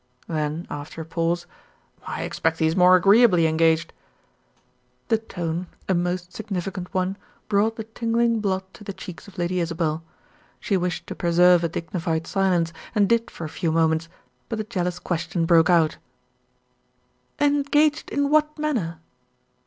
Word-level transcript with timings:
Then, 0.27 0.65
after 0.67 0.99
a 0.99 1.05
pause 1.05 1.45
"I 2.07 2.23
expect 2.23 2.57
he 2.57 2.65
is 2.65 2.75
more 2.75 2.95
agreeably 2.95 3.45
engaged." 3.45 3.93
The 5.09 5.19
tone, 5.19 5.67
a 5.87 5.93
most 5.93 6.33
significant 6.33 6.91
one, 6.91 7.17
brought 7.47 7.75
the 7.75 7.83
tingling 7.83 8.39
blood 8.39 8.63
to 8.73 8.83
the 8.83 8.93
cheeks 8.95 9.27
of 9.27 9.37
Lady 9.37 9.59
Isabel. 9.59 10.03
She 10.59 10.75
wished 10.75 11.05
to 11.05 11.13
preserve 11.13 11.63
a 11.63 11.69
dignified 11.69 12.25
silence, 12.25 12.73
and 12.95 13.07
did 13.07 13.29
for 13.29 13.45
a 13.45 13.47
few 13.47 13.71
moments; 13.71 14.09
but 14.49 14.55
the 14.57 14.63
jealous 14.63 14.97
question 14.97 15.45
broke 15.45 15.69
out, 15.69 15.97
"Engaged 17.39 18.09
in 18.09 18.31
what 18.31 18.57
manner?" 18.57 18.97